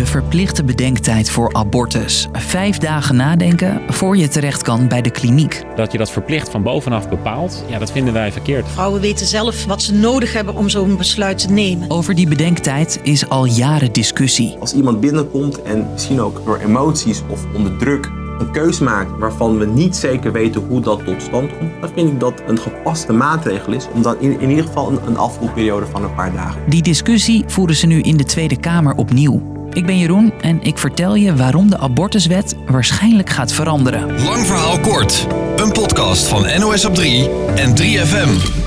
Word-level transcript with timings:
De 0.00 0.06
verplichte 0.06 0.64
bedenktijd 0.64 1.30
voor 1.30 1.52
abortus. 1.52 2.28
Vijf 2.32 2.78
dagen 2.78 3.16
nadenken 3.16 3.80
voor 3.88 4.16
je 4.16 4.28
terecht 4.28 4.62
kan 4.62 4.88
bij 4.88 5.02
de 5.02 5.10
kliniek. 5.10 5.64
Dat 5.76 5.92
je 5.92 5.98
dat 5.98 6.10
verplicht 6.10 6.48
van 6.48 6.62
bovenaf 6.62 7.08
bepaalt, 7.08 7.64
ja, 7.68 7.78
dat 7.78 7.92
vinden 7.92 8.12
wij 8.12 8.32
verkeerd. 8.32 8.68
Vrouwen 8.68 9.00
weten 9.00 9.26
zelf 9.26 9.64
wat 9.64 9.82
ze 9.82 9.94
nodig 9.94 10.32
hebben 10.32 10.54
om 10.54 10.68
zo'n 10.68 10.96
besluit 10.96 11.38
te 11.38 11.52
nemen. 11.52 11.90
Over 11.90 12.14
die 12.14 12.28
bedenktijd 12.28 13.00
is 13.02 13.28
al 13.28 13.44
jaren 13.44 13.92
discussie. 13.92 14.56
Als 14.60 14.74
iemand 14.74 15.00
binnenkomt 15.00 15.62
en 15.62 15.86
misschien 15.92 16.20
ook 16.20 16.44
door 16.44 16.58
emoties 16.58 17.22
of 17.28 17.46
onder 17.54 17.76
druk 17.76 18.10
een 18.38 18.50
keus 18.50 18.78
maakt 18.78 19.18
waarvan 19.18 19.58
we 19.58 19.66
niet 19.66 19.96
zeker 19.96 20.32
weten 20.32 20.66
hoe 20.68 20.80
dat 20.80 21.04
tot 21.04 21.22
stand 21.22 21.58
komt, 21.58 21.72
dan 21.80 21.90
vind 21.94 22.12
ik 22.12 22.20
dat 22.20 22.42
een 22.46 22.58
gepaste 22.58 23.12
maatregel 23.12 23.72
is 23.72 23.88
om 23.94 24.02
dan 24.02 24.16
in, 24.20 24.40
in 24.40 24.50
ieder 24.50 24.64
geval 24.64 24.90
een, 24.90 24.98
een 25.06 25.16
afvoerperiode 25.16 25.86
van 25.86 26.04
een 26.04 26.14
paar 26.14 26.32
dagen. 26.32 26.62
Die 26.68 26.82
discussie 26.82 27.44
voeren 27.46 27.76
ze 27.76 27.86
nu 27.86 28.00
in 28.00 28.16
de 28.16 28.24
Tweede 28.24 28.56
Kamer 28.60 28.94
opnieuw. 28.94 29.58
Ik 29.72 29.86
ben 29.86 29.98
Jeroen 29.98 30.32
en 30.40 30.62
ik 30.62 30.78
vertel 30.78 31.14
je 31.14 31.36
waarom 31.36 31.70
de 31.70 31.78
abortuswet 31.78 32.54
waarschijnlijk 32.66 33.30
gaat 33.30 33.52
veranderen. 33.52 34.22
Lang 34.22 34.46
verhaal 34.46 34.80
kort. 34.80 35.26
Een 35.56 35.72
podcast 35.72 36.28
van 36.28 36.46
NOS 36.58 36.84
op 36.84 36.94
3 36.94 37.28
en 37.54 37.76
3FM. 37.78 38.58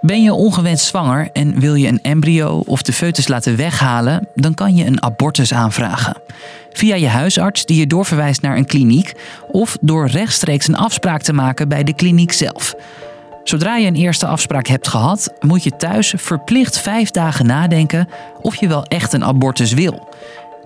Ben 0.00 0.22
je 0.22 0.32
ongewenst 0.32 0.86
zwanger 0.86 1.28
en 1.32 1.60
wil 1.60 1.74
je 1.74 1.88
een 1.88 2.02
embryo 2.02 2.62
of 2.66 2.82
de 2.82 2.92
foetus 2.92 3.28
laten 3.28 3.56
weghalen, 3.56 4.28
dan 4.34 4.54
kan 4.54 4.76
je 4.76 4.84
een 4.84 5.02
abortus 5.02 5.52
aanvragen. 5.52 6.16
Via 6.72 6.94
je 6.94 7.08
huisarts 7.08 7.64
die 7.64 7.78
je 7.78 7.86
doorverwijst 7.86 8.42
naar 8.42 8.56
een 8.56 8.66
kliniek 8.66 9.12
of 9.50 9.76
door 9.80 10.06
rechtstreeks 10.06 10.68
een 10.68 10.76
afspraak 10.76 11.22
te 11.22 11.32
maken 11.32 11.68
bij 11.68 11.84
de 11.84 11.94
kliniek 11.94 12.32
zelf. 12.32 12.74
Zodra 13.48 13.76
je 13.76 13.86
een 13.86 13.94
eerste 13.94 14.26
afspraak 14.26 14.66
hebt 14.66 14.88
gehad, 14.88 15.32
moet 15.40 15.62
je 15.62 15.76
thuis 15.76 16.14
verplicht 16.16 16.80
vijf 16.80 17.10
dagen 17.10 17.46
nadenken 17.46 18.08
of 18.40 18.56
je 18.56 18.68
wel 18.68 18.84
echt 18.84 19.12
een 19.12 19.24
abortus 19.24 19.72
wil. 19.72 20.08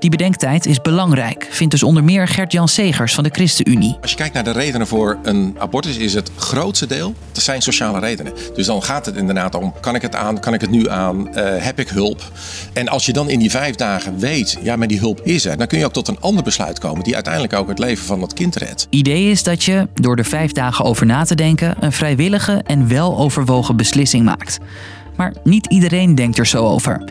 Die 0.00 0.10
bedenktijd 0.10 0.66
is 0.66 0.80
belangrijk, 0.80 1.48
vindt 1.50 1.72
dus 1.72 1.82
onder 1.82 2.04
meer 2.04 2.28
Gert-Jan 2.28 2.68
Segers 2.68 3.14
van 3.14 3.24
de 3.24 3.30
ChristenUnie. 3.32 3.96
Als 4.00 4.10
je 4.10 4.16
kijkt 4.16 4.34
naar 4.34 4.44
de 4.44 4.50
redenen 4.50 4.86
voor 4.86 5.18
een 5.22 5.56
abortus, 5.58 5.96
is 5.96 6.14
het 6.14 6.30
grootste 6.36 6.86
deel, 6.86 7.14
dat 7.32 7.42
zijn 7.42 7.62
sociale 7.62 8.00
redenen. 8.00 8.32
Dus 8.54 8.66
dan 8.66 8.82
gaat 8.82 9.06
het 9.06 9.16
inderdaad 9.16 9.54
om, 9.54 9.74
kan 9.80 9.94
ik 9.94 10.02
het 10.02 10.14
aan, 10.14 10.40
kan 10.40 10.54
ik 10.54 10.60
het 10.60 10.70
nu 10.70 10.88
aan, 10.88 11.34
eh, 11.34 11.64
heb 11.64 11.78
ik 11.78 11.88
hulp? 11.88 12.30
En 12.72 12.88
als 12.88 13.06
je 13.06 13.12
dan 13.12 13.28
in 13.30 13.38
die 13.38 13.50
vijf 13.50 13.74
dagen 13.74 14.18
weet, 14.18 14.58
ja, 14.62 14.76
maar 14.76 14.88
die 14.88 14.98
hulp 14.98 15.20
is 15.20 15.44
er, 15.44 15.56
dan 15.56 15.66
kun 15.66 15.78
je 15.78 15.84
ook 15.84 15.92
tot 15.92 16.08
een 16.08 16.20
ander 16.20 16.44
besluit 16.44 16.78
komen 16.78 17.04
die 17.04 17.14
uiteindelijk 17.14 17.52
ook 17.52 17.68
het 17.68 17.78
leven 17.78 18.04
van 18.04 18.20
dat 18.20 18.34
kind 18.34 18.56
redt. 18.56 18.86
Idee 18.90 19.30
is 19.30 19.42
dat 19.42 19.64
je, 19.64 19.88
door 19.94 20.16
er 20.16 20.24
vijf 20.24 20.52
dagen 20.52 20.84
over 20.84 21.06
na 21.06 21.24
te 21.24 21.34
denken, 21.34 21.76
een 21.80 21.92
vrijwillige 21.92 22.62
en 22.66 22.88
wel 22.88 23.18
overwogen 23.18 23.76
beslissing 23.76 24.24
maakt. 24.24 24.58
Maar 25.16 25.34
niet 25.44 25.66
iedereen 25.66 26.14
denkt 26.14 26.38
er 26.38 26.46
zo 26.46 26.66
over. 26.66 27.04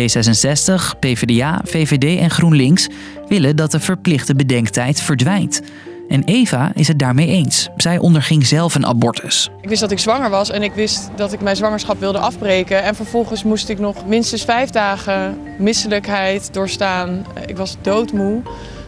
D66, 0.00 0.98
PvdA, 0.98 1.60
VVD 1.64 2.18
en 2.18 2.30
GroenLinks 2.30 2.88
willen 3.28 3.56
dat 3.56 3.70
de 3.70 3.80
verplichte 3.80 4.34
bedenktijd 4.34 5.02
verdwijnt. 5.02 5.60
En 6.08 6.24
Eva 6.24 6.72
is 6.74 6.88
het 6.88 6.98
daarmee 6.98 7.26
eens. 7.26 7.68
Zij 7.76 7.98
onderging 7.98 8.46
zelf 8.46 8.74
een 8.74 8.86
abortus. 8.86 9.50
Ik 9.60 9.68
wist 9.68 9.80
dat 9.80 9.90
ik 9.90 9.98
zwanger 9.98 10.30
was 10.30 10.50
en 10.50 10.62
ik 10.62 10.72
wist 10.72 11.10
dat 11.16 11.32
ik 11.32 11.40
mijn 11.40 11.56
zwangerschap 11.56 12.00
wilde 12.00 12.18
afbreken. 12.18 12.82
En 12.82 12.94
vervolgens 12.94 13.44
moest 13.44 13.68
ik 13.68 13.78
nog 13.78 14.06
minstens 14.06 14.44
vijf 14.44 14.70
dagen 14.70 15.38
misselijkheid 15.58 16.54
doorstaan. 16.54 17.26
Ik 17.46 17.56
was 17.56 17.76
doodmoe. 17.82 18.42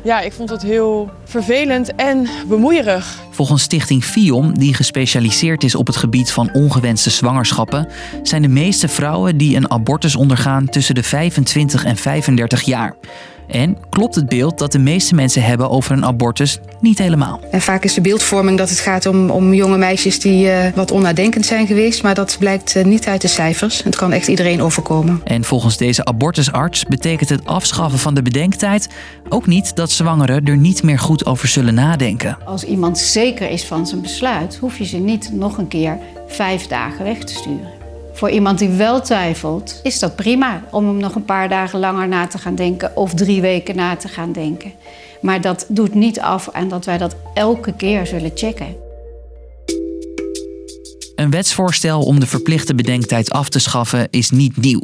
Ja, 0.04 0.20
ik 0.20 0.32
vond 0.32 0.50
het 0.50 0.62
heel 0.62 1.10
vervelend 1.24 1.94
en 1.94 2.28
bemoeierig. 2.48 3.18
Volgens 3.30 3.62
Stichting 3.62 4.04
FIOM, 4.04 4.58
die 4.58 4.74
gespecialiseerd 4.74 5.64
is 5.64 5.74
op 5.74 5.86
het 5.86 5.96
gebied 5.96 6.32
van 6.32 6.50
ongewenste 6.52 7.10
zwangerschappen, 7.10 7.88
zijn 8.22 8.42
de 8.42 8.48
meeste 8.48 8.88
vrouwen 8.88 9.36
die 9.36 9.56
een 9.56 9.70
abortus 9.70 10.16
ondergaan 10.16 10.68
tussen 10.68 10.94
de 10.94 11.02
25 11.02 11.84
en 11.84 11.96
35 11.96 12.62
jaar. 12.62 12.96
En 13.52 13.76
klopt 13.90 14.14
het 14.14 14.28
beeld 14.28 14.58
dat 14.58 14.72
de 14.72 14.78
meeste 14.78 15.14
mensen 15.14 15.42
hebben 15.42 15.70
over 15.70 15.92
een 15.92 16.04
abortus 16.04 16.58
niet 16.80 16.98
helemaal. 16.98 17.40
En 17.50 17.60
vaak 17.60 17.84
is 17.84 17.94
de 17.94 18.00
beeldvorming 18.00 18.58
dat 18.58 18.68
het 18.68 18.78
gaat 18.78 19.06
om, 19.06 19.30
om 19.30 19.54
jonge 19.54 19.76
meisjes 19.76 20.20
die 20.20 20.46
uh, 20.46 20.66
wat 20.74 20.90
onnadenkend 20.90 21.46
zijn 21.46 21.66
geweest. 21.66 22.02
Maar 22.02 22.14
dat 22.14 22.36
blijkt 22.38 22.74
uh, 22.74 22.84
niet 22.84 23.06
uit 23.06 23.20
de 23.20 23.28
cijfers. 23.28 23.82
Het 23.82 23.96
kan 23.96 24.12
echt 24.12 24.28
iedereen 24.28 24.62
overkomen. 24.62 25.20
En 25.24 25.44
volgens 25.44 25.76
deze 25.76 26.04
abortusarts 26.04 26.84
betekent 26.84 27.28
het 27.28 27.44
afschaffen 27.44 27.98
van 27.98 28.14
de 28.14 28.22
bedenktijd 28.22 28.88
ook 29.28 29.46
niet 29.46 29.76
dat 29.76 29.90
zwangeren 29.90 30.44
er 30.44 30.56
niet 30.56 30.82
meer 30.82 30.98
goed 30.98 31.26
over 31.26 31.48
zullen 31.48 31.74
nadenken. 31.74 32.38
Als 32.44 32.64
iemand 32.64 32.98
zeker 32.98 33.50
is 33.50 33.64
van 33.64 33.86
zijn 33.86 34.00
besluit, 34.00 34.56
hoef 34.56 34.78
je 34.78 34.84
ze 34.84 34.96
niet 34.96 35.30
nog 35.32 35.58
een 35.58 35.68
keer 35.68 35.98
vijf 36.26 36.66
dagen 36.66 37.04
weg 37.04 37.18
te 37.18 37.32
sturen. 37.32 37.81
Voor 38.12 38.30
iemand 38.30 38.58
die 38.58 38.68
wel 38.68 39.00
twijfelt, 39.00 39.80
is 39.82 39.98
dat 39.98 40.16
prima 40.16 40.64
om 40.70 40.86
hem 40.86 40.96
nog 40.96 41.14
een 41.14 41.24
paar 41.24 41.48
dagen 41.48 41.78
langer 41.78 42.08
na 42.08 42.26
te 42.26 42.38
gaan 42.38 42.54
denken 42.54 42.96
of 42.96 43.14
drie 43.14 43.40
weken 43.40 43.76
na 43.76 43.96
te 43.96 44.08
gaan 44.08 44.32
denken. 44.32 44.72
Maar 45.20 45.40
dat 45.40 45.66
doet 45.68 45.94
niet 45.94 46.20
af 46.20 46.48
aan 46.52 46.68
dat 46.68 46.84
wij 46.84 46.98
dat 46.98 47.16
elke 47.34 47.72
keer 47.76 48.06
zullen 48.06 48.30
checken. 48.34 48.76
Een 51.14 51.30
wetsvoorstel 51.30 52.02
om 52.02 52.20
de 52.20 52.26
verplichte 52.26 52.74
bedenktijd 52.74 53.30
af 53.30 53.48
te 53.48 53.58
schaffen 53.58 54.08
is 54.10 54.30
niet 54.30 54.56
nieuw. 54.56 54.82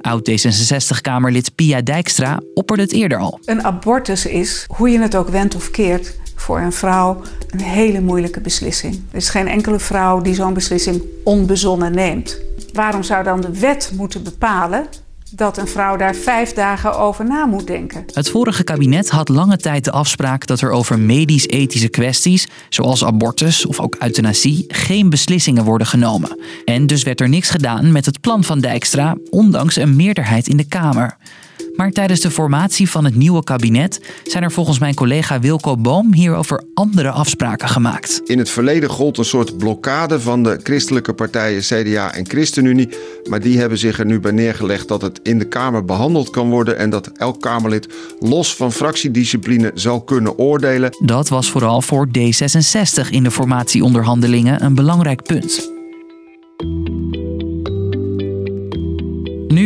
Oud 0.00 0.30
D66-Kamerlid 0.30 1.54
Pia 1.54 1.80
Dijkstra 1.80 2.40
opperde 2.54 2.82
het 2.82 2.92
eerder 2.92 3.18
al. 3.18 3.38
Een 3.44 3.64
abortus 3.64 4.26
is, 4.26 4.66
hoe 4.76 4.90
je 4.90 4.98
het 4.98 5.16
ook 5.16 5.28
wendt 5.28 5.54
of 5.54 5.70
keert, 5.70 6.14
voor 6.34 6.60
een 6.60 6.72
vrouw 6.72 7.20
een 7.50 7.60
hele 7.60 8.00
moeilijke 8.00 8.40
beslissing. 8.40 8.94
Er 9.10 9.16
is 9.16 9.28
geen 9.28 9.48
enkele 9.48 9.78
vrouw 9.78 10.20
die 10.20 10.34
zo'n 10.34 10.54
beslissing 10.54 11.02
onbezonnen 11.24 11.94
neemt. 11.94 12.40
Waarom 12.72 13.02
zou 13.02 13.24
dan 13.24 13.40
de 13.40 13.58
wet 13.58 13.92
moeten 13.96 14.22
bepalen 14.22 14.86
dat 15.32 15.58
een 15.58 15.68
vrouw 15.68 15.96
daar 15.96 16.14
vijf 16.14 16.52
dagen 16.52 16.98
over 16.98 17.24
na 17.24 17.46
moet 17.46 17.66
denken. 17.66 18.04
Het 18.14 18.30
vorige 18.30 18.64
kabinet 18.64 19.10
had 19.10 19.28
lange 19.28 19.56
tijd 19.56 19.84
de 19.84 19.90
afspraak 19.90 20.46
dat 20.46 20.60
er 20.60 20.70
over 20.70 20.98
medisch-ethische 20.98 21.88
kwesties, 21.88 22.48
zoals 22.68 23.04
abortus 23.04 23.66
of 23.66 23.80
ook 23.80 23.96
euthanasie, 23.98 24.64
geen 24.68 25.10
beslissingen 25.10 25.64
worden 25.64 25.86
genomen. 25.86 26.40
En 26.64 26.86
dus 26.86 27.02
werd 27.02 27.20
er 27.20 27.28
niks 27.28 27.50
gedaan 27.50 27.92
met 27.92 28.06
het 28.06 28.20
plan 28.20 28.44
van 28.44 28.60
Dijkstra, 28.60 29.16
ondanks 29.30 29.76
een 29.76 29.96
meerderheid 29.96 30.48
in 30.48 30.56
de 30.56 30.68
Kamer. 30.68 31.16
Maar 31.80 31.90
tijdens 31.90 32.20
de 32.20 32.30
formatie 32.30 32.90
van 32.90 33.04
het 33.04 33.14
nieuwe 33.14 33.44
kabinet 33.44 34.00
zijn 34.24 34.42
er 34.42 34.52
volgens 34.52 34.78
mijn 34.78 34.94
collega 34.94 35.40
Wilco 35.40 35.76
Boom 35.76 36.14
hierover 36.14 36.62
andere 36.74 37.10
afspraken 37.10 37.68
gemaakt. 37.68 38.20
In 38.24 38.38
het 38.38 38.50
verleden 38.50 38.90
gold 38.90 39.18
een 39.18 39.24
soort 39.24 39.58
blokkade 39.58 40.20
van 40.20 40.42
de 40.42 40.60
christelijke 40.62 41.12
partijen 41.12 41.60
CDA 41.60 42.14
en 42.14 42.28
ChristenUnie. 42.28 42.88
Maar 43.28 43.40
die 43.40 43.58
hebben 43.58 43.78
zich 43.78 43.98
er 43.98 44.06
nu 44.06 44.20
bij 44.20 44.32
neergelegd 44.32 44.88
dat 44.88 45.02
het 45.02 45.20
in 45.22 45.38
de 45.38 45.48
Kamer 45.48 45.84
behandeld 45.84 46.30
kan 46.30 46.50
worden 46.50 46.78
en 46.78 46.90
dat 46.90 47.06
elk 47.06 47.40
Kamerlid 47.40 47.88
los 48.18 48.56
van 48.56 48.72
fractiediscipline 48.72 49.70
zal 49.74 50.02
kunnen 50.02 50.38
oordelen. 50.38 50.96
Dat 50.98 51.28
was 51.28 51.50
vooral 51.50 51.82
voor 51.82 52.08
D66 52.18 53.10
in 53.10 53.22
de 53.22 53.30
formatieonderhandelingen 53.30 54.64
een 54.64 54.74
belangrijk 54.74 55.22
punt. 55.22 55.79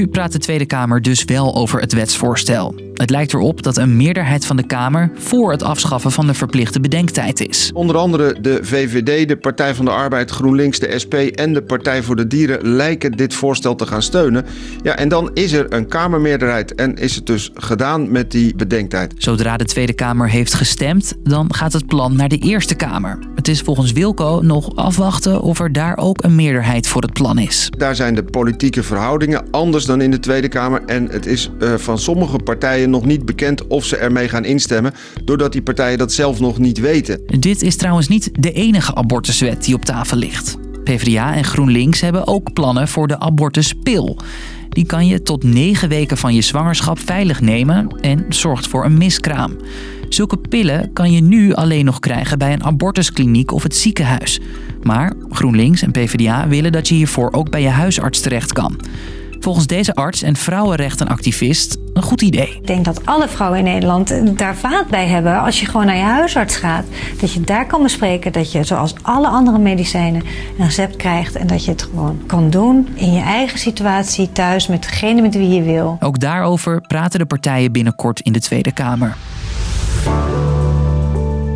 Nu 0.05 0.11
praat 0.11 0.33
de 0.33 0.39
Tweede 0.39 0.67
Kamer 0.67 1.03
dus 1.03 1.25
wel 1.25 1.55
over 1.55 1.81
het 1.81 1.93
wetsvoorstel. 1.93 2.84
Het 2.95 3.11
lijkt 3.11 3.33
erop 3.33 3.63
dat 3.63 3.77
een 3.77 3.97
meerderheid 3.97 4.47
van 4.47 4.57
de 4.57 4.67
Kamer 4.67 5.11
voor 5.15 5.51
het 5.51 5.63
afschaffen 5.63 6.13
van 6.13 6.27
de 6.27 6.35
verplichte 6.35 6.81
bedenktijd 6.81 7.49
is. 7.49 7.71
Onder 7.75 7.97
andere 7.97 8.41
de 8.41 8.59
VVD, 8.63 9.29
de 9.29 9.37
Partij 9.37 9.75
van 9.75 9.85
de 9.85 9.91
Arbeid, 9.91 10.31
GroenLinks, 10.31 10.79
de 10.79 10.99
SP 11.03 11.15
en 11.15 11.53
de 11.53 11.63
Partij 11.63 12.03
voor 12.03 12.17
de 12.17 12.27
Dieren 12.27 12.69
lijken 12.69 13.13
dit 13.13 13.35
voorstel 13.35 13.75
te 13.75 13.87
gaan 13.87 14.03
steunen. 14.03 14.45
Ja, 14.83 14.97
en 14.97 15.09
dan 15.09 15.31
is 15.35 15.53
er 15.53 15.73
een 15.73 15.87
Kamermeerderheid 15.87 16.75
en 16.75 16.97
is 16.97 17.15
het 17.15 17.27
dus 17.27 17.51
gedaan 17.55 18.11
met 18.11 18.31
die 18.31 18.55
bedenktijd. 18.55 19.15
Zodra 19.19 19.57
de 19.57 19.65
Tweede 19.65 19.93
Kamer 19.93 20.31
heeft 20.31 20.55
gestemd, 20.55 21.15
dan 21.23 21.55
gaat 21.55 21.73
het 21.73 21.87
plan 21.87 22.17
naar 22.17 22.29
de 22.29 22.39
Eerste 22.39 22.75
Kamer. 22.75 23.19
Het 23.35 23.49
is 23.49 23.61
volgens 23.61 23.93
Wilco 23.93 24.41
nog 24.43 24.77
afwachten 24.77 25.43
of 25.43 25.61
er 25.61 25.73
daar 25.73 25.97
ook 25.97 26.23
een 26.23 26.35
meerderheid 26.35 26.87
voor 26.87 27.03
het 27.03 27.13
plan 27.13 27.39
is. 27.39 27.71
Daar 27.77 27.97
zijn 27.97 28.15
de 28.15 28.25
politieke 28.25 28.83
verhoudingen 28.83 29.45
anders 29.51 29.85
dan 29.85 30.01
in 30.01 30.11
de 30.11 30.19
Tweede 30.19 30.49
Kamer 30.49 30.83
en 30.87 31.09
het 31.11 31.27
is 31.27 31.51
uh, 31.59 31.75
van 31.75 31.99
sommige 31.99 32.39
partijen 32.39 32.84
nog 32.91 33.05
niet 33.05 33.25
bekend 33.25 33.67
of 33.67 33.85
ze 33.85 33.97
ermee 33.97 34.29
gaan 34.29 34.45
instemmen, 34.45 34.95
doordat 35.25 35.53
die 35.53 35.63
partijen 35.63 35.99
dat 35.99 36.13
zelf 36.13 36.41
nog 36.41 36.59
niet 36.59 36.79
weten. 36.79 37.21
Dit 37.39 37.63
is 37.63 37.77
trouwens 37.77 38.09
niet 38.09 38.31
de 38.39 38.53
enige 38.53 38.95
abortuswet 38.95 39.65
die 39.65 39.75
op 39.75 39.85
tafel 39.85 40.17
ligt. 40.17 40.57
PvdA 40.85 41.35
en 41.35 41.45
GroenLinks 41.45 42.01
hebben 42.01 42.27
ook 42.27 42.53
plannen 42.53 42.89
voor 42.89 43.09
de 43.09 43.21
abortuspil. 43.21 44.17
Die 44.69 44.87
kan 44.87 45.07
je 45.07 45.23
tot 45.23 45.45
negen 45.45 45.89
weken 45.89 46.17
van 46.17 46.35
je 46.35 46.41
zwangerschap 46.41 46.99
veilig 46.99 47.41
nemen 47.41 47.89
en 48.01 48.25
zorgt 48.29 48.67
voor 48.67 48.85
een 48.85 48.99
miskraam. 48.99 49.57
Zulke 50.09 50.37
pillen 50.37 50.93
kan 50.93 51.13
je 51.13 51.21
nu 51.21 51.53
alleen 51.53 51.85
nog 51.85 51.99
krijgen 51.99 52.39
bij 52.39 52.53
een 52.53 52.65
abortuskliniek 52.65 53.53
of 53.53 53.63
het 53.63 53.77
ziekenhuis. 53.77 54.41
Maar 54.83 55.13
GroenLinks 55.31 55.83
en 55.83 55.91
PvdA 55.91 56.49
willen 56.49 56.73
dat 56.73 56.89
je 56.89 56.95
hiervoor 56.95 57.33
ook 57.33 57.51
bij 57.51 57.63
je 57.63 57.69
huisarts 57.69 58.21
terecht 58.21 58.53
kan. 58.53 58.81
Volgens 59.45 59.67
deze 59.67 59.95
arts 59.95 60.23
en 60.23 60.37
vrouwenrechtenactivist 60.37 61.77
een 61.93 62.03
goed 62.03 62.23
idee. 62.23 62.49
Ik 62.49 62.67
denk 62.67 62.85
dat 62.85 63.07
alle 63.07 63.29
vrouwen 63.29 63.59
in 63.59 63.65
Nederland 63.65 64.39
daar 64.39 64.57
vaat 64.57 64.89
bij 64.89 65.07
hebben 65.07 65.41
als 65.41 65.61
je 65.61 65.67
gewoon 65.67 65.87
naar 65.87 65.97
je 65.97 66.03
huisarts 66.03 66.57
gaat. 66.57 66.85
Dat 67.21 67.33
je 67.33 67.41
daar 67.41 67.67
kan 67.67 67.83
bespreken 67.83 68.33
dat 68.33 68.53
je 68.53 68.65
zoals 68.65 68.95
alle 69.03 69.29
andere 69.29 69.59
medicijnen 69.59 70.23
een 70.59 70.65
recept 70.65 70.97
krijgt 70.97 71.37
en 71.37 71.47
dat 71.47 71.65
je 71.65 71.71
het 71.71 71.83
gewoon 71.83 72.23
kan 72.27 72.51
doen 72.51 72.89
in 72.95 73.13
je 73.13 73.21
eigen 73.21 73.59
situatie 73.59 74.33
thuis 74.33 74.67
met 74.67 74.83
degene 74.83 75.23
met 75.23 75.35
wie 75.35 75.49
je 75.49 75.63
wil. 75.63 75.97
Ook 76.01 76.21
daarover 76.21 76.81
praten 76.81 77.19
de 77.19 77.27
partijen 77.27 77.73
binnenkort 77.73 78.21
in 78.21 78.33
de 78.33 78.41
Tweede 78.41 78.73
Kamer. 78.73 79.17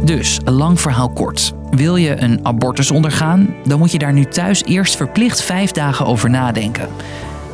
Dus, 0.04 0.40
een 0.44 0.52
lang 0.52 0.80
verhaal 0.80 1.10
kort. 1.10 1.52
Wil 1.70 1.96
je 1.96 2.22
een 2.22 2.40
abortus 2.42 2.90
ondergaan, 2.90 3.54
dan 3.64 3.78
moet 3.78 3.92
je 3.92 3.98
daar 3.98 4.12
nu 4.12 4.24
thuis 4.24 4.64
eerst 4.64 4.96
verplicht 4.96 5.42
vijf 5.42 5.70
dagen 5.70 6.06
over 6.06 6.30
nadenken. 6.30 6.88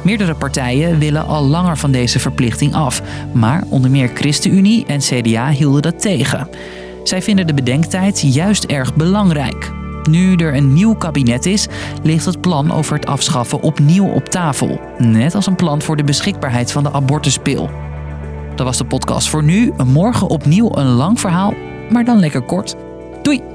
Meerdere 0.04 0.34
partijen 0.34 0.98
willen 0.98 1.26
al 1.26 1.44
langer 1.44 1.76
van 1.76 1.90
deze 1.90 2.18
verplichting 2.18 2.74
af, 2.74 3.02
maar 3.32 3.64
onder 3.68 3.90
meer 3.90 4.10
ChristenUnie 4.14 4.86
en 4.86 4.98
CDA 4.98 5.50
hielden 5.50 5.82
dat 5.82 6.00
tegen. 6.00 6.48
Zij 7.04 7.22
vinden 7.22 7.46
de 7.46 7.54
bedenktijd 7.54 8.34
juist 8.34 8.64
erg 8.64 8.94
belangrijk. 8.94 9.72
Nu 10.08 10.34
er 10.34 10.54
een 10.54 10.72
nieuw 10.72 10.94
kabinet 10.94 11.46
is, 11.46 11.66
ligt 12.02 12.24
het 12.24 12.40
plan 12.40 12.72
over 12.72 12.94
het 12.94 13.06
afschaffen 13.06 13.60
opnieuw 13.60 14.06
op 14.06 14.28
tafel. 14.28 14.80
Net 14.98 15.34
als 15.34 15.46
een 15.46 15.56
plan 15.56 15.82
voor 15.82 15.96
de 15.96 16.04
beschikbaarheid 16.04 16.72
van 16.72 16.82
de 16.82 16.92
abortuspil. 16.92 17.70
Dat 18.54 18.66
was 18.66 18.78
de 18.78 18.84
podcast 18.84 19.28
voor 19.28 19.42
nu. 19.42 19.72
Morgen 19.84 20.28
opnieuw 20.28 20.76
een 20.76 20.86
lang 20.86 21.20
verhaal, 21.20 21.54
maar 21.90 22.04
dan 22.04 22.18
lekker 22.18 22.42
kort. 22.42 22.76
Doei! 23.22 23.53